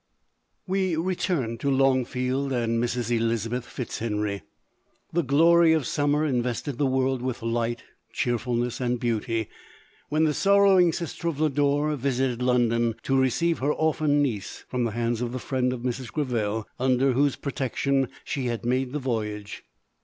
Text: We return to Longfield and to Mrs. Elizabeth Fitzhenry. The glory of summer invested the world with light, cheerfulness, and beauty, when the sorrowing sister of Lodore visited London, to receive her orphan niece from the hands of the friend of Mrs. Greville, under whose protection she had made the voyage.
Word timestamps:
We 0.65 0.95
return 0.95 1.59
to 1.59 1.69
Longfield 1.69 2.51
and 2.51 2.81
to 2.81 2.87
Mrs. 2.87 3.15
Elizabeth 3.15 3.67
Fitzhenry. 3.67 4.41
The 5.13 5.21
glory 5.21 5.73
of 5.73 5.85
summer 5.85 6.25
invested 6.25 6.79
the 6.79 6.87
world 6.87 7.21
with 7.21 7.43
light, 7.43 7.83
cheerfulness, 8.11 8.81
and 8.81 8.99
beauty, 8.99 9.47
when 10.09 10.23
the 10.23 10.33
sorrowing 10.33 10.91
sister 10.91 11.27
of 11.27 11.39
Lodore 11.39 11.95
visited 11.97 12.41
London, 12.41 12.95
to 13.03 13.15
receive 13.15 13.59
her 13.59 13.71
orphan 13.71 14.23
niece 14.23 14.65
from 14.67 14.85
the 14.85 14.91
hands 14.97 15.21
of 15.21 15.33
the 15.33 15.37
friend 15.37 15.71
of 15.71 15.81
Mrs. 15.81 16.11
Greville, 16.11 16.67
under 16.79 17.11
whose 17.13 17.35
protection 17.35 18.09
she 18.23 18.47
had 18.47 18.65
made 18.65 18.93
the 18.93 18.97
voyage. 18.99 19.63